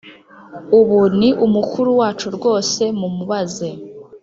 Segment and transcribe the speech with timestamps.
[0.79, 3.69] Ubu ni umukuru wacu rwose mumubaze